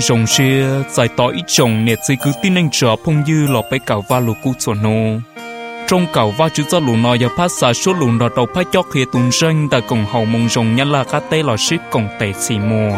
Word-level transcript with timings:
rồng 0.00 0.26
xe 0.26 0.66
giải 0.90 1.08
tỏ 1.16 1.28
ít 1.28 1.42
chồng 1.46 1.84
nè 1.84 1.94
chỉ 2.06 2.14
cứ 2.24 2.30
tin 2.42 2.54
anh 2.54 2.68
trở 2.72 2.96
phong 3.04 3.22
dư 3.26 3.52
lọ 3.52 3.62
bé 3.70 3.78
cào 3.86 4.04
va 4.08 4.20
lù 4.20 4.32
cú 4.44 4.52
chuẩn 4.64 4.82
nô. 4.82 5.20
Trong 5.88 6.06
cào 6.12 6.34
va 6.38 6.48
chữ 6.48 6.62
cho 6.70 6.80
lù 6.80 6.96
nọ 6.96 7.16
và 7.20 7.28
phát 7.36 7.52
xả 7.60 7.72
số 7.72 7.92
lù 7.92 8.06
nọ 8.10 8.28
đầu 8.36 8.46
phát 8.54 8.66
cho 8.72 8.82
khi 8.82 9.04
tuần 9.12 9.30
răng 9.32 9.68
đã 9.70 9.80
cùng 9.80 10.04
hậu 10.10 10.24
mong 10.24 10.48
rồng 10.48 10.76
nhăn 10.76 10.92
là 10.92 11.04
cá 11.04 11.20
tê 11.20 11.42
lọ 11.42 11.56
ship 11.56 11.78
còn 11.90 12.08
tệ 12.20 12.32
xì 12.32 12.58
mùa. 12.58 12.96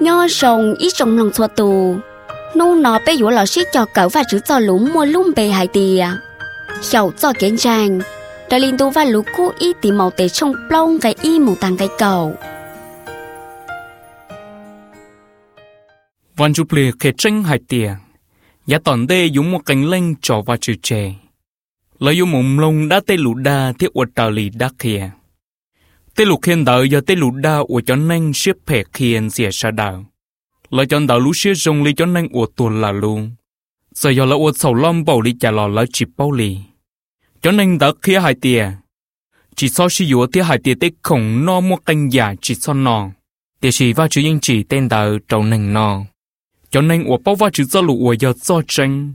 Nho 0.00 0.28
rồng 0.28 0.74
ít 0.78 0.90
trồng 0.94 1.18
lòng 1.18 1.32
xua 1.32 1.46
tù. 1.46 1.96
Nô 2.54 2.74
nó 2.74 2.98
bé 3.06 3.16
dũa 3.16 3.30
lò 3.30 3.46
xít 3.46 3.68
cho 3.72 3.84
cậu 3.94 4.08
và 4.08 4.22
chữ 4.30 4.38
cho 4.44 4.58
lũ 4.58 4.78
mua 4.78 5.04
lung 5.04 5.30
bề 5.36 5.48
hải 5.48 5.66
tìa 5.66 6.06
hiểu 6.90 7.12
cho 7.18 7.32
kiến 7.38 7.56
trang 7.56 8.00
đã 8.50 8.58
liên 8.58 8.78
tục 8.78 8.94
và 8.94 9.04
lũ 9.04 9.22
cú 9.36 9.50
y 9.58 9.72
tí 9.80 9.92
màu 9.92 10.10
tê 10.10 10.28
trong 10.28 10.52
plong 10.68 10.98
cái 10.98 11.14
y 11.22 11.38
mù 11.38 11.54
tàng 11.54 11.76
cái 11.76 11.88
cầu. 11.98 12.34
Văn 16.36 16.54
chụp 16.54 16.72
lìa 16.72 16.90
kể 17.00 17.12
tranh 17.18 17.42
hải 17.42 17.58
tìa. 17.68 17.94
Giá 18.66 18.78
tòn 18.84 19.06
đê 19.06 19.26
dùng 19.26 19.50
một 19.50 19.60
cánh 19.66 19.90
lênh 19.90 20.14
trò 20.14 20.42
và 20.46 20.56
chữ 20.56 20.74
trẻ. 20.82 21.14
Lời 21.98 22.16
dùng 22.16 22.30
mồm 22.30 22.58
lông 22.58 22.88
đã 22.88 23.00
tê 23.06 23.16
lũ 23.16 23.34
đa 23.34 23.72
thiết 23.78 23.88
uất 23.94 24.08
tàu 24.14 24.30
lì 24.30 24.50
đắc 24.54 24.72
kìa. 24.78 25.10
tê 26.16 26.24
lũ 26.24 26.38
khen 26.42 26.64
đợi 26.64 26.88
giờ 26.88 27.00
tê 27.06 27.14
lũ 27.14 27.30
đa 27.30 27.58
uất 27.68 27.84
cho 27.86 27.96
nên 27.96 28.32
xếp 28.34 28.56
phẻ 28.66 28.82
khiên 28.92 29.30
xìa 29.30 29.48
sa 29.52 29.70
đào 29.70 30.04
Lời 30.70 30.86
cho 30.86 31.00
đào 31.08 31.20
lũ 31.20 31.32
xếp 31.34 31.52
rông 31.54 31.82
lì 31.82 31.92
cho 31.96 32.06
nên 32.06 32.28
uất 32.32 32.48
tuần 32.56 32.80
là 32.80 32.92
luôn 32.92 33.30
giờ 33.94 34.10
giờ 34.10 34.24
là 34.24 34.36
uất 34.36 34.56
sầu 34.56 34.74
lom 34.74 35.04
bầu 35.04 35.20
lì 35.22 35.34
chả 35.40 35.50
lò 35.50 35.68
lỡ 35.68 35.84
chịp 35.92 36.08
bao 36.16 36.32
lì 36.32 36.58
cho 37.42 37.52
nên 37.52 37.78
đã 37.78 37.92
khi 38.02 38.14
hai 38.16 38.34
tia. 38.34 38.70
Chỉ 39.56 39.68
so 39.68 39.88
sử 39.88 40.04
dụng 40.04 40.30
tia 40.32 40.42
hai 40.42 40.58
tia 40.58 40.74
tết 40.74 40.92
khổng 41.02 41.44
no 41.44 41.60
mua 41.60 41.76
canh 41.76 42.12
giả 42.12 42.34
chỉ 42.42 42.54
so 42.54 42.74
nọ 42.74 43.10
tia 43.60 43.70
chỉ 43.72 43.92
và 43.92 44.08
chữ 44.08 44.20
yên 44.20 44.38
chỉ 44.42 44.62
tên 44.62 44.88
tờ 44.88 45.18
trầu 45.28 45.42
nành 45.42 45.72
nọ 45.72 46.04
cho 46.70 46.80
nên 46.80 47.04
ủa 47.04 47.16
bao 47.16 47.34
và 47.34 47.50
chữ 47.52 47.64
do 47.64 47.80
lụ 47.80 47.98
ủa 47.98 48.12
do 48.12 48.32
do 48.32 48.62
tranh. 48.68 49.12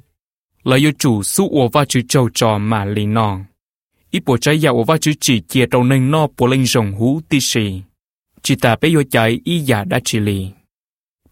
Là 0.63 0.77
do 0.77 0.89
chủ 0.99 1.23
su 1.23 1.49
ủa 1.49 1.67
và 1.67 1.85
chữ 1.85 2.01
trầu 2.09 2.29
trò 2.33 2.57
mà 2.57 2.85
lì 2.85 3.05
nọ 3.05 3.39
ít 4.11 4.23
bộ 4.25 4.37
trái 4.37 4.59
giả 4.61 4.69
ủa 4.69 4.83
và 4.83 4.97
chữ 4.97 5.11
chỉ 5.19 5.39
kia 5.39 5.65
trầu 5.71 5.83
nành 5.83 6.11
nọ 6.11 6.27
bộ 6.37 6.47
lên 6.47 6.65
rồng 6.65 6.91
hú 6.91 7.21
tia 7.29 7.37
chỉ 7.41 7.81
chỉ 8.41 8.55
ta 8.55 8.75
bây 8.81 8.93
giờ 8.93 9.03
chạy 9.11 9.39
y 9.43 9.59
giả 9.59 9.83
đã 9.83 9.99
chỉ 10.05 10.19
lì. 10.19 10.47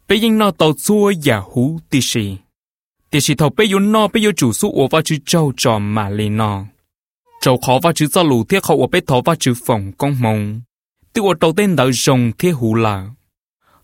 Bây 0.07 0.19
giờ 0.19 0.29
nọ 0.29 0.51
tàu 0.51 0.73
xua 0.77 1.11
giả 1.11 1.37
hú 1.37 1.79
tia 1.89 1.99
chỉ 2.01 2.35
tia 3.09 3.19
chỉ 3.21 3.35
thầu 3.35 3.49
bây 3.49 3.69
giờ 3.69 3.79
nọ 3.79 4.07
bây 4.07 4.23
giờ 4.23 4.31
chủ 4.37 4.53
su 4.53 4.71
ủa 4.71 4.87
và 4.87 5.01
chữ 5.01 5.17
trầu 5.25 5.53
trò 5.57 5.79
mà 5.79 6.09
lì 6.09 6.29
nọ 6.29 6.65
trầu 7.45 7.57
khó 7.57 7.79
và 7.83 7.93
chữ 7.93 8.07
ra 8.07 8.23
lù 8.23 8.43
thiết 8.43 8.63
hậu 8.63 8.81
ở 8.81 8.87
bếp 8.87 9.07
thó 9.07 9.21
và 9.25 9.35
chữ 9.39 9.53
phòng 9.65 9.91
con 9.97 10.15
mông. 10.21 10.61
Tiêu 11.13 11.27
ở 11.27 11.33
đầu 11.39 11.53
tên 11.57 11.75
đợi 11.75 11.91
rồng 11.93 12.31
thiết 12.37 12.51
hù 12.51 12.75
là. 12.75 13.07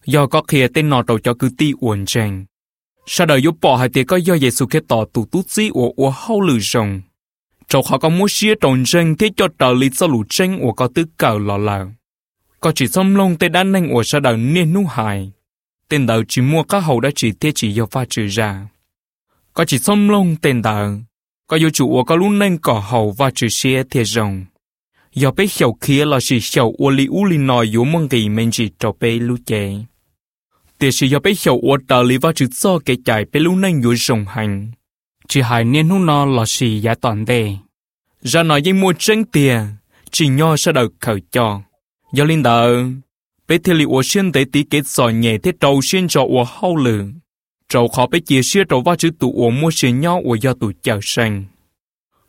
Do 0.05 0.27
có 0.27 0.41
khía 0.47 0.67
tên 0.73 0.89
nọ 0.89 1.01
đầu 1.07 1.19
cho 1.19 1.33
cứ 1.33 1.49
ti 1.57 1.71
uồn 1.79 2.05
chàng. 2.05 2.45
Sau 3.07 3.27
đời 3.27 3.41
giúp 3.41 3.55
bỏ 3.61 3.75
hai 3.75 3.89
tiếng 3.89 4.07
có 4.07 4.17
do 4.17 4.37
Giêsu 4.37 4.65
kết 4.65 4.83
tỏ 4.87 5.05
tụ 5.13 5.25
tút 5.25 5.49
dĩ 5.49 5.69
của 5.69 5.91
của 5.95 6.11
hậu 6.11 6.41
lử 6.41 6.59
rồng. 6.59 7.01
Trầu 7.67 7.81
khó 7.81 7.97
có 7.97 8.09
mua 8.09 8.27
xia 8.29 8.53
trồng 8.61 8.83
ranh 8.85 9.17
thiết 9.17 9.31
cho 9.37 9.47
trở 9.59 9.73
lý 9.73 9.89
ra 9.89 10.07
lù 10.07 10.23
tranh 10.29 10.61
ở 10.61 10.67
có 10.75 10.89
tư 10.95 11.05
cờ 11.17 11.37
lò 11.41 11.57
là. 11.57 11.85
Có 12.59 12.71
chỉ 12.75 12.87
xâm 12.87 13.15
lông 13.15 13.37
tên 13.37 13.51
đan 13.51 13.71
nanh 13.71 13.89
ở 13.89 14.03
sau 14.03 14.21
đời 14.21 14.37
nên 14.37 14.73
nu 14.73 14.85
hài. 14.85 15.31
Tên 15.89 16.05
đợi 16.05 16.23
chỉ 16.27 16.41
mua 16.41 16.63
các 16.63 16.79
hậu 16.79 16.99
đã 16.99 17.09
chỉ 17.15 17.31
thiết 17.31 17.51
chỉ 17.55 17.71
do 17.73 17.85
pha 17.85 18.05
chữ 18.09 18.27
ra. 18.27 18.67
Có 19.53 19.65
chỉ 19.65 19.79
xâm 19.79 20.09
lông 20.09 20.35
tên 20.41 20.61
đợi 20.61 21.01
có 21.51 21.57
yêu 21.57 21.69
chủ 21.69 21.89
của 21.89 22.03
có 22.03 22.15
lúc 22.15 22.31
nên 22.31 22.57
cỏ 22.57 22.83
hầu 22.87 23.11
và 23.11 23.31
chữ 23.31 23.47
xe 23.49 23.83
thiệt 23.89 24.07
rồng. 24.07 24.45
Do 25.13 25.31
bé 25.31 25.45
hiểu 25.59 25.77
kia 25.81 26.05
là 26.05 26.19
sự 26.19 26.37
hiểu 26.53 26.73
ua 26.77 26.89
li 26.89 27.05
u 27.05 27.25
li 27.25 27.37
nói 27.37 27.65
yếu 27.71 27.83
mong 27.83 28.07
gì 28.11 28.29
mình 28.29 28.51
chỉ 28.51 28.69
cho 28.79 28.91
bé 28.99 29.11
lưu 29.11 29.37
chế. 29.45 29.73
Thế 30.79 30.91
sự 30.91 31.07
do 31.07 31.19
bé 31.19 31.31
hiểu 31.45 31.59
ua 31.61 31.77
tờ 31.87 32.03
lý 32.03 32.17
và 32.17 32.31
chữ 32.35 32.47
cho 32.59 32.79
kể 32.85 32.95
chạy 33.05 33.25
bé 33.31 33.39
lúc 33.39 33.53
nên 33.53 33.81
yếu 33.81 33.95
rồng 33.95 34.25
hành. 34.25 34.71
Chỉ 35.27 35.41
hai 35.41 35.63
niên 35.63 35.89
hôn 35.89 36.05
nó 36.05 36.25
là 36.25 36.45
sự 36.45 36.67
giá 36.67 36.95
toàn 37.01 37.25
đề. 37.25 37.55
Ra 38.21 38.43
nói 38.43 38.61
dây 38.61 38.73
mua 38.73 38.93
chân 38.99 39.23
tiền, 39.23 39.59
chỉ 40.11 40.27
nho 40.27 40.57
sẽ 40.57 40.71
đợt 40.71 40.87
khởi 40.99 41.21
cho. 41.31 41.61
Do 42.13 42.23
linh 42.23 42.43
đờ, 42.43 42.83
bé 43.47 43.57
thiệt 43.57 43.75
lý 43.75 43.85
ua 43.85 44.01
xuyên 44.03 44.31
tế 44.31 44.45
tí 44.51 44.63
kết 44.63 44.87
giỏi 44.87 45.13
nhẹ 45.13 45.37
thế 45.37 45.51
trâu 45.59 45.79
xuyên 45.83 46.07
cho 46.07 46.21
ua 46.21 46.43
hâu 46.47 46.75
lửa 46.75 47.05
trâu 47.71 47.87
khó 47.87 48.07
bị 48.07 48.19
chia 48.19 48.41
sẻ 48.43 48.59
trâu 48.69 48.81
va 48.81 48.95
chữ 48.95 49.09
tụ 49.19 49.33
uống 49.35 49.61
mua 49.61 49.71
xe 49.71 49.91
nhau 49.91 50.21
của 50.25 50.35
do 50.35 50.53
tụ 50.53 50.71
chờ 50.83 50.99
sang 51.01 51.45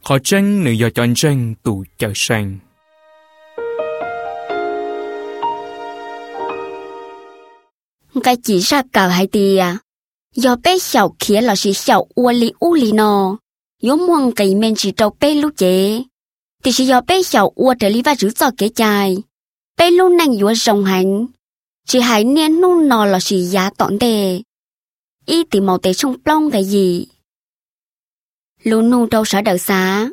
khó 0.04 0.18
tranh 0.18 0.64
nữ 0.64 0.70
do 0.70 0.90
chọn 0.90 1.14
tranh 1.14 1.54
tụ 1.62 1.84
chờ 1.98 2.12
sang 2.14 2.58
cái 8.22 8.36
chỉ 8.42 8.58
ra 8.58 8.82
cả 8.92 9.08
hai 9.08 9.26
tia 9.26 9.58
à? 9.58 9.78
Do 10.36 10.56
bé 10.64 10.78
sầu 10.78 11.14
khía 11.18 11.40
là 11.40 11.56
sự 11.56 11.72
sầu 11.72 12.08
ua 12.14 12.32
li 12.32 12.52
u 12.58 12.74
li 12.74 12.92
no 12.92 13.36
yếu 13.80 13.96
muông 13.96 14.32
cái 14.32 14.54
men 14.54 14.74
chỉ 14.74 14.92
trâu 14.92 15.10
bé 15.20 15.34
lúc 15.34 15.52
chế. 15.56 16.02
Thì 16.64 16.70
chỉ 16.74 16.84
do 16.86 17.00
bé 17.00 17.22
sầu 17.22 17.52
ua 17.54 17.74
trở 17.80 17.88
lý 17.88 18.02
va 18.02 18.14
chữ 18.14 18.30
cho 18.30 18.50
kế 18.58 18.68
chai 18.68 19.16
bé 19.78 19.90
lúc 19.90 20.12
nành 20.12 20.32
yếu 20.32 20.54
rồng 20.54 20.84
hành. 20.84 21.26
Chỉ 21.86 22.00
hãy 22.00 22.24
nén 22.24 22.60
nung 22.60 22.88
nò 22.88 23.04
là 23.04 23.20
sự 23.20 23.36
giá 23.36 23.70
tọn 23.78 23.98
đề 23.98 24.40
y 25.26 25.44
tìm 25.44 25.66
màu 25.66 25.78
tế 25.78 25.94
trong 25.94 26.22
plong 26.22 26.50
cái 26.50 26.64
gì 26.64 27.06
luôn 28.62 28.90
nu 28.90 29.06
đâu 29.06 29.24
sợ 29.24 29.40
đợi 29.40 29.58
xá 29.58 30.08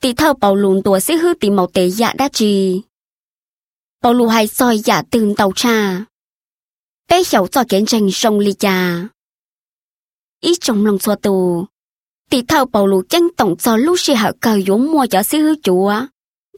tì 0.00 0.12
thơ 0.12 0.32
bảo 0.32 0.56
lùn 0.56 0.82
tuổi 0.82 1.00
sẽ 1.00 1.16
hư 1.16 1.34
tìm 1.34 1.56
màu 1.56 1.66
tế 1.66 1.88
dạ 1.90 2.12
đã 2.12 2.28
trì 2.28 2.80
bảo 4.02 4.14
lù 4.14 4.26
hay 4.26 4.46
soi 4.46 4.78
dạ 4.78 5.02
từng 5.10 5.34
tàu 5.34 5.52
trà 5.56 6.04
bé 7.12 7.22
hiểu 7.32 7.46
cho 7.46 7.64
kiến 7.68 7.86
tranh 7.86 8.10
sông 8.10 8.38
lì 8.38 8.52
cha. 8.52 9.08
Ý 10.40 10.54
trong 10.60 10.86
lòng 10.86 10.98
xua 10.98 11.14
tù, 11.14 11.64
tì 12.30 12.42
thơ 12.42 12.64
bầu 12.64 12.86
lù 12.86 13.02
chân 13.08 13.28
tổng 13.36 13.56
cho 13.56 13.76
lúc 13.76 14.00
sĩ 14.00 14.14
hậu 14.14 14.32
cờ 14.40 14.60
dũng 14.66 14.92
mua 14.92 15.06
cho 15.06 15.22
sĩ 15.22 15.38
hư 15.38 15.54
chúa. 15.62 15.94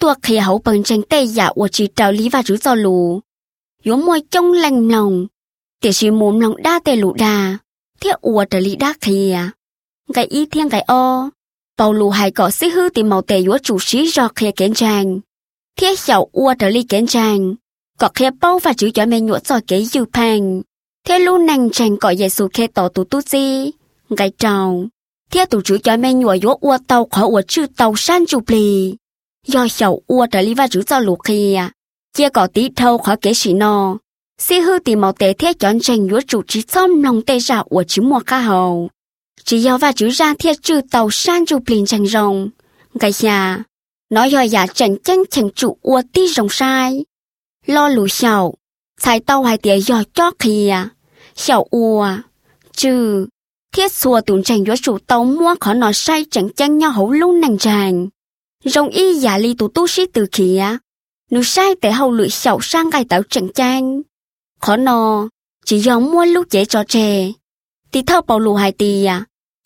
Tùa 0.00 0.14
khi 0.22 0.36
hậu 0.36 0.58
bằng 0.58 0.82
tranh 0.82 1.02
tê 1.02 1.26
dạ 1.26 1.52
của 1.54 1.69
chỉ 1.69 1.88
trào 1.96 2.12
lý 2.12 2.28
và 2.28 2.42
rủ 2.42 2.56
cho 2.56 2.75
lù. 2.75 3.20
Dũng 3.84 4.06
mua 4.06 4.19
trong 4.31 4.52
lành 4.52 4.88
lòng, 4.88 5.26
thì 5.84 5.92
sĩ 5.92 6.10
mồm 6.10 6.40
lòng 6.40 6.62
đa 6.62 6.80
tê 6.84 6.96
lù 6.96 7.12
đà, 7.12 7.58
thiết 8.00 8.20
ua 8.20 8.44
trở 8.44 8.58
lý 8.58 8.76
đa 8.76 8.94
khìa. 9.00 9.38
Cái 10.14 10.24
à. 10.24 10.30
y 10.30 10.46
thiên 10.46 10.68
cái 10.68 10.80
o, 10.80 11.30
bầu 11.78 11.92
lù 11.92 12.10
hay 12.10 12.30
có 12.30 12.50
sĩ 12.50 12.68
hư 12.68 12.88
tìm 12.94 13.08
màu 13.08 13.22
tê 13.22 13.42
dũng 13.42 13.56
chủ 13.62 13.78
sĩ 13.80 14.06
do 14.06 14.28
khìa 14.36 14.50
kén 14.50 14.74
tranh. 14.74 15.20
Thiết 15.76 16.06
hiểu 16.06 16.28
ua 16.32 16.54
trở 16.58 16.68
lý 16.68 16.82
kén 16.82 17.06
tranh 17.06 17.54
có 17.98 18.08
khi 18.14 18.24
bao 18.40 18.58
và 18.58 18.72
chữ 18.72 18.90
cho 18.90 19.06
mình 19.06 19.26
nhuộn 19.26 19.40
cho 19.40 19.60
kế 19.66 19.84
dư 19.84 20.04
phàng. 20.12 20.62
Thế 21.06 21.18
luôn 21.18 21.46
nàng 21.46 21.70
chẳng 21.70 21.96
có 21.96 22.14
Giêsu 22.14 22.48
khe 22.52 22.66
tỏ 22.66 22.88
tù 22.88 23.04
tu 23.04 23.20
gì. 23.20 23.70
Cái 24.16 24.32
trào. 24.38 24.84
Thế 25.30 25.44
tù 25.44 25.60
chữ 25.60 25.78
cho 25.78 25.96
mình 25.96 26.20
nhuộn 26.20 26.40
yếu 26.40 26.54
ua 26.60 26.78
tàu 26.86 27.06
khỏi 27.10 27.24
ua 27.24 27.42
chữ 27.48 27.66
tàu 27.76 27.96
san 27.96 28.26
chụp 28.26 28.44
lì. 28.48 28.94
Do 29.46 29.68
sầu 29.68 30.02
ua 30.06 30.26
trở 30.30 30.40
lý 30.40 30.54
và 30.54 30.66
chữ 30.66 30.82
cho 30.82 30.98
lục 30.98 31.18
khi. 31.24 31.54
À, 31.54 31.72
chia 32.16 32.28
có 32.28 32.46
tí 32.46 32.68
thâu 32.76 32.98
khỏi 32.98 33.16
kế 33.16 33.34
sĩ 33.34 33.52
nò 33.52 33.96
si 34.38 34.60
hư 34.60 34.78
tìm 34.78 35.00
màu 35.00 35.12
tế 35.12 35.32
thiết 35.32 35.58
chọn 35.58 35.80
tranh 35.80 36.06
nhúa 36.06 36.20
chủ 36.26 36.42
trí 36.48 36.62
xóm 36.68 37.02
lòng 37.02 37.22
tê 37.22 37.38
ra 37.38 37.62
của 37.62 37.84
chữ 37.88 38.02
mua 38.02 38.20
ca 38.26 38.40
hầu. 38.40 38.90
Chỉ 39.44 39.58
yếu 39.64 39.78
và 39.78 39.92
chữ 39.92 40.08
ra 40.08 40.34
thiết 40.38 40.62
trừ 40.62 40.80
tàu 40.90 41.10
san 41.10 41.46
chụp 41.46 41.62
bình 41.66 41.86
tranh 41.86 42.06
rồng. 42.06 42.48
Ngày 42.94 43.12
nhà. 43.20 43.62
Nói 44.10 44.30
do 44.30 44.42
giả 44.42 44.66
chẳng 44.66 44.96
chân 44.98 45.18
chẳng 45.30 45.48
chủ 45.54 45.76
ua 45.82 46.02
tí 46.12 46.28
rồng 46.28 46.48
sai 46.48 47.04
lo 47.66 47.88
lù 47.88 48.08
xào, 48.08 48.54
sai 49.00 49.20
tàu 49.20 49.42
hai 49.42 49.58
tía 49.58 49.81
do 49.81 50.02
cho 50.14 50.31
kìa. 50.38 50.88
Xào 51.37 51.66
ua, 51.70 52.08
trừ 52.72 53.26
thiết 53.75 53.92
xua 53.92 54.20
tụng 54.20 54.42
tranh 54.42 54.62
nhúa 54.62 54.76
chủ 54.82 54.98
tàu 54.98 55.25
mua 55.25 55.54
khó 55.60 55.75
nó 55.75 55.92
sai 55.92 56.25
chẳng 56.30 56.48
chăng 56.56 56.78
nhau 56.78 56.90
hấu 56.90 57.10
luôn 57.10 57.40
nàng 57.40 57.58
chàng 57.58 58.08
rồng 58.64 58.88
y 58.88 59.14
giả 59.14 59.38
ly 59.38 59.54
tù 59.54 59.69
tu 59.69 59.87
sĩ 59.87 60.06
từ 60.12 60.26
kìa 60.32 60.76
nụ 61.30 61.42
sai 61.42 61.75
tế 61.80 61.90
hầu 61.90 62.12
lụi 62.12 62.30
xào 62.30 62.58
sang 62.62 62.90
gai 62.90 63.04
tàu 63.04 63.22
chẳng 63.30 63.48
chanh. 63.54 64.02
Khó 64.60 64.76
nó, 64.76 65.28
chỉ 65.66 65.78
giống 65.78 66.12
mua 66.12 66.24
lúc 66.24 66.46
dễ 66.50 66.64
cho 66.64 66.84
trẻ. 66.88 67.32
Thì 67.92 68.02
thao 68.02 68.22
bảo 68.22 68.38
lù 68.38 68.54
hai 68.54 68.72
tia, 68.72 69.06
à, 69.06 69.24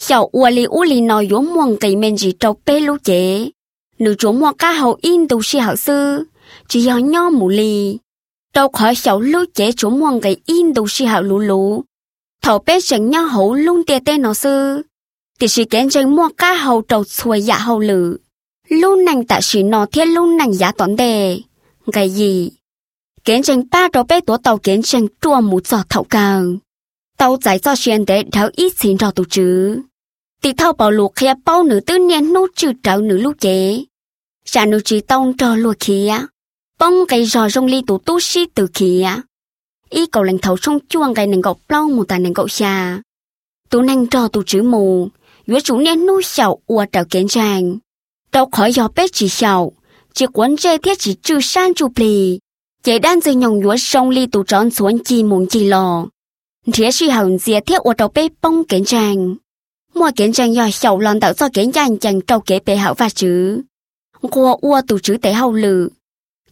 hiểu 0.09 0.29
ua 0.33 0.51
li 0.51 0.65
u 0.65 0.83
li 0.83 1.01
nói 1.01 1.27
yếu 1.31 1.43
muộn 1.43 1.77
cây 1.81 1.97
men 1.97 2.17
gì 2.17 2.33
trâu 2.41 2.57
bê 2.67 2.81
lúc 2.81 2.97
dễ. 3.05 3.51
Nụ 3.99 4.13
chủ 4.19 4.33
mua 4.33 4.53
cá 4.53 4.73
hậu 4.73 4.99
in 5.03 5.29
tụ 5.29 5.43
sĩ 5.43 5.59
hậu 5.59 5.77
sư, 5.77 6.25
chỉ 6.69 6.81
do 6.81 6.99
nho 6.99 7.31
mù 7.31 7.49
lì. 7.49 7.99
Đâu 8.55 8.69
khỏi 8.69 8.95
hiểu 9.05 9.21
lúc 9.21 9.51
dễ 9.55 9.73
chủ 9.73 9.91
muộn 9.91 10.21
cây 10.21 10.37
in 10.47 10.75
đồ 10.75 10.87
sĩ 10.89 11.05
hậu 11.05 11.23
lù 11.23 11.39
lù. 11.39 11.85
Thầu 12.43 12.59
bé 12.59 12.79
chẳng 12.81 13.11
nho 13.11 13.21
hậu 13.21 13.55
luôn 13.55 13.83
tê 13.87 13.99
tên 14.05 14.23
nó 14.23 14.35
sư. 14.35 14.83
Thì 15.41 15.49
sĩ 15.49 15.65
kén 15.65 15.91
chẳng 15.91 16.17
mua 16.17 16.29
cá 16.37 16.55
hậu 16.55 16.83
trâu 16.83 17.05
xuôi 17.05 17.43
dạ 17.43 17.59
hậu 17.59 17.81
lử. 17.81 18.19
Luôn 18.69 19.05
nàng 19.05 19.27
tạ 19.27 19.41
sĩ 19.43 19.63
nó 19.63 19.87
thiết 19.87 20.05
luôn 20.05 20.37
nàng 20.37 20.53
giá 20.55 20.73
toán 20.73 20.97
đề. 20.97 21.41
Cái 21.93 22.11
gì? 22.11 22.51
Kén 23.29 23.43
trình 23.43 23.63
ba 23.71 23.89
đồ 23.93 24.03
bê 24.03 24.21
tổ 24.21 24.37
tàu 24.37 24.59
kén 24.59 24.83
trình 24.83 25.07
chua 25.21 25.41
mũ 25.41 25.61
giọt 25.65 25.87
thậu 25.89 26.05
càng. 26.05 26.57
Tàu 27.19 27.37
giải 27.43 27.59
cho 27.59 27.75
xuyên 27.77 28.05
để 28.07 28.25
tháo 28.33 28.49
ít 28.53 28.73
xin 28.79 28.99
cho 28.99 29.11
tù 29.11 29.25
chứ. 29.31 29.79
thì 30.43 30.53
thao 30.53 30.73
bảo 30.73 30.91
lục 30.91 31.13
khía 31.15 31.35
bao 31.45 31.63
nữ 31.63 31.81
tư 31.87 31.99
niên 31.99 32.33
nô 32.33 32.47
trừ 32.57 32.73
trào 32.83 33.01
nữ 33.01 33.17
lúc 33.17 33.41
chế. 33.41 33.85
Sa 34.45 34.67
nữ 34.67 34.81
chỉ 34.85 35.01
tông 35.01 35.37
cho 35.37 35.57
lùa 35.57 35.75
khía. 35.81 36.19
Bông 36.79 36.95
cái 37.09 37.25
giò 37.25 37.49
rong 37.49 37.67
ly 37.67 37.83
tù 37.87 37.99
tu 37.99 38.21
sĩ 38.21 38.47
từ 38.55 38.67
khía. 38.75 39.09
Ý 39.91 40.07
cầu 40.07 40.23
lành 40.23 40.39
thấu 40.39 40.57
trong 40.59 40.79
chuông 40.89 41.15
cái 41.15 41.27
nền 41.27 41.41
gọc 41.41 41.59
plau 41.69 41.89
một 41.89 42.09
tà 42.09 42.19
nền 42.19 42.33
gọc 42.33 42.51
xa 42.51 43.03
Tù 43.71 43.83
năng 43.83 44.07
cho 44.07 44.29
tù 44.29 44.43
chữ 44.47 44.63
mù. 44.63 45.09
Yếu 45.47 45.61
chủ 45.61 45.79
niên 45.79 46.07
nô 46.07 46.23
xạo 46.23 46.59
ua 46.67 46.85
trào 46.93 47.05
kiến 47.05 47.29
trình. 47.29 47.79
đâu 48.33 48.49
khỏi 48.53 48.73
gió 48.73 48.89
bếp 48.97 49.11
chỉ 49.13 49.29
xạo 49.29 49.73
chỉ 50.15 50.27
quấn 50.33 50.57
dây 50.59 50.79
thiết 50.79 50.99
chỉ 50.99 51.15
trừ 51.23 51.41
san 51.41 51.75
chụp 51.75 51.93
lì 51.97 52.39
chế 52.83 52.99
đan 52.99 53.21
dây 53.21 53.35
nhồng 53.35 53.61
nhúa 53.61 53.77
sông 53.77 54.11
ly 54.11 54.27
tù 54.27 54.43
tròn 54.43 54.71
xuống 54.71 55.05
chi 55.05 55.23
mùng 55.23 55.47
chi 55.47 55.65
lò. 55.65 56.07
Thế 56.73 56.91
sư 56.91 57.09
hồng 57.09 57.39
dìa 57.39 57.61
thiết 57.61 57.81
ô 57.83 57.93
tàu 57.93 58.09
bê 58.15 58.29
bông 58.43 58.65
kiến 58.65 58.85
trang. 58.85 59.35
Mua 59.95 60.11
kiến 60.17 60.33
trang 60.33 60.55
do 60.55 60.71
sầu 60.73 60.99
lòn 60.99 61.21
tạo 61.21 61.33
do 61.33 61.49
kiến 61.55 61.73
trang 61.73 61.99
chẳng 61.99 62.21
trâu 62.21 62.41
kế 62.41 62.59
bê 62.67 62.77
hậu 62.77 62.95
và 62.95 63.09
chữ 63.09 63.63
qua 64.23 64.57
ua 64.61 64.81
tù 64.89 64.99
chữ 64.99 65.17
tế 65.23 65.33
hậu 65.33 65.53
lự. 65.53 65.89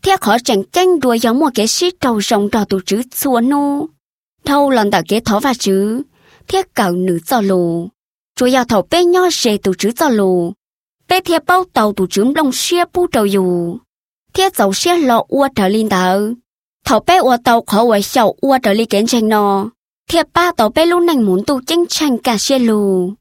Thiết 0.02 0.20
khó 0.20 0.36
chẳng 0.44 0.62
tranh 0.72 1.00
đùa 1.00 1.14
giống 1.14 1.38
mua 1.38 1.50
kế 1.54 1.66
sĩ 1.66 1.90
trâu 2.00 2.20
rồng 2.20 2.50
trò 2.50 2.64
tù 2.64 2.80
chữ 2.86 3.02
xua 3.14 3.40
nô 3.40 3.86
thâu 4.44 4.70
lòn 4.70 4.90
tạo 4.90 5.02
kế 5.08 5.20
thó 5.20 5.40
và 5.40 5.54
chữ 5.58 6.02
thiết 6.48 6.74
cầu 6.74 6.92
nữ 6.92 7.18
cho 7.26 7.40
lù. 7.40 7.88
Chúa 8.36 8.46
yếu 8.46 8.64
thầu 8.64 8.82
bê 8.90 9.04
nho 9.04 9.30
rề 9.30 9.56
tù 9.56 9.72
chữ 9.78 9.90
cho 9.96 10.08
lù. 10.08 10.52
Bê 11.08 11.20
thiết 11.20 11.44
bao 11.46 11.64
tàu 11.72 11.92
tù 11.92 12.06
chữ 12.10 12.24
lông 12.36 12.50
xia 12.52 12.84
bu 12.94 13.06
trâu 13.06 13.26
dù 13.26 13.76
thiết 14.36 14.56
dầu 14.56 14.72
xia 14.72 14.96
linh 15.68 15.88
kiến 18.86 19.06
tranh 19.06 19.28
thiết 20.08 20.26
ba 20.34 20.52
nành 21.06 21.26
muốn 21.26 21.44
cả 22.18 22.38
xe 22.38 22.58
lù 22.58 23.12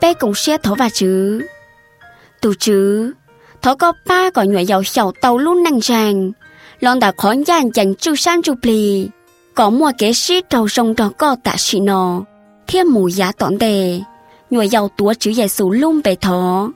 bé 0.00 0.14
cũng 0.14 0.34
xe 0.34 0.56
thổ 0.62 0.74
và 0.74 0.88
chứ 0.94 1.40
tù 2.40 2.52
chứ 2.58 3.12
thổ 3.62 3.74
có 3.74 3.92
ba 4.06 4.30
gọi 4.34 4.46
nhựa 4.46 4.60
dầu 4.60 4.82
sầu 4.82 5.12
tàu 5.20 5.38
luôn 5.38 5.62
năng 5.62 5.78
ràng 5.78 6.32
lon 6.80 7.00
đã 7.00 7.12
khó 7.16 7.34
dàn 7.46 7.72
chẳng 7.72 7.94
chu 7.94 8.16
san 8.16 8.42
chu 8.42 8.54
pli 8.62 9.08
có 9.54 9.70
mua 9.70 9.92
kế 9.98 10.12
sĩ 10.12 10.42
trâu 10.50 10.68
sông 10.68 10.94
đó 10.96 11.10
có 11.18 11.36
tạ 11.44 11.54
sĩ 11.58 11.80
nó 11.80 12.22
thiên 12.66 12.86
mù 12.86 13.08
giá 13.08 13.32
tỏn 13.32 13.58
đề 13.58 14.00
người 14.50 14.68
giàu 14.68 14.88
túa 14.96 15.14
chữ 15.14 15.30
giải 15.30 15.48
xu 15.48 15.70
luôn 15.70 16.00
bề 16.04 16.14
thọ. 16.14 16.70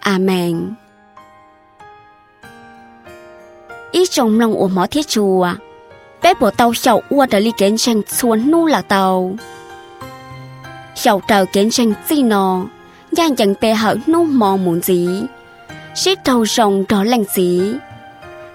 Amen. 0.00 0.74
Ý 3.92 4.06
trong 4.10 4.40
lòng 4.40 4.54
của 4.54 4.68
mỏ 4.68 4.86
thiết 4.86 5.08
chùa. 5.08 5.48
Bé 6.22 6.34
bộ 6.40 6.50
tàu 6.50 6.74
sầu 6.74 7.02
ua 7.08 7.26
đã 7.30 7.38
li 7.38 7.52
kiến 7.58 7.76
tranh 7.76 8.02
xuống 8.08 8.50
nu 8.50 8.66
là 8.66 8.82
tàu. 8.82 9.36
Sầu 10.94 11.20
trào 11.28 11.46
kiến 11.46 11.70
tranh 11.70 11.92
gì 12.08 12.22
nọ 12.22 12.66
gian 13.12 13.36
chẳng 13.36 13.54
bề 13.60 13.74
hở 13.74 13.96
nu 14.06 14.24
mò 14.24 14.56
muốn 14.56 14.80
gì 14.82 15.22
xít 15.94 16.18
tàu 16.24 16.44
rồng 16.46 16.84
đó 16.88 17.04
lành 17.04 17.24
gì 17.34 17.72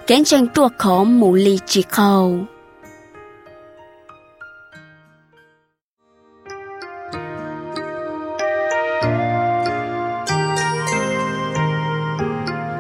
kiến 0.07 0.24
tranh 0.24 0.48
tua 0.48 0.69
khó 0.77 1.04
mù 1.04 1.33
lì 1.33 1.60
chỉ 1.65 1.81
khâu. 1.81 2.38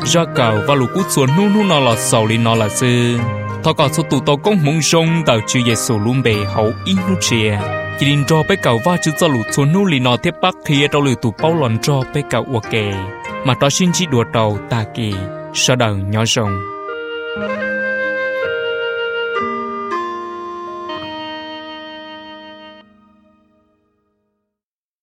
Ra 0.09 0.25
cầu 0.35 0.57
và 0.67 0.75
lũ 0.75 0.85
cút 0.95 1.05
xuống, 1.09 1.29
nu 1.37 1.49
nu 1.49 1.63
nó 1.63 1.79
là 1.79 1.95
sầu 1.95 2.25
li 2.25 2.37
nó 2.37 2.55
là 2.55 2.69
sư. 2.69 3.17
Thọ 3.63 3.73
có 3.73 3.89
số 3.91 4.03
tụ 4.03 4.19
tàu 4.19 4.37
công 4.37 4.57
mong 4.65 4.81
sông 4.81 5.23
tàu 5.25 5.39
chư 5.47 5.59
giê 5.67 5.75
xu 5.75 5.99
luôn 5.99 6.21
bề 6.23 6.35
hậu 6.53 6.71
ít 6.85 6.95
nu 7.09 7.15
chia 7.21 7.59
chỉ 7.99 8.05
đình 8.05 8.23
cho 8.27 8.43
bé 8.49 8.55
cầu 8.55 8.79
va 8.85 8.97
chữ 9.01 9.11
cho 9.19 9.27
lũ 9.27 9.39
xuống, 9.51 9.73
nu 9.73 9.85
li 9.85 9.99
nó 9.99 10.17
tiếp 10.17 10.33
bắc 10.41 10.55
khi 10.65 10.87
trong 10.91 11.03
lũ 11.03 11.13
tụ 11.21 11.33
bao 11.41 11.55
lòn 11.55 11.77
cho 11.81 12.01
bé 12.15 12.21
cầu 12.29 12.45
ok 12.53 12.73
mà 13.45 13.53
đó 13.61 13.69
xin 13.69 13.89
chỉ 13.93 14.05
đùa 14.05 14.23
đầu 14.33 14.57
ta 14.69 14.85
kỳ 14.95 15.13
sau 15.53 15.75
đầu 15.75 15.95
nhỏ 15.95 16.25
rồng 16.25 16.59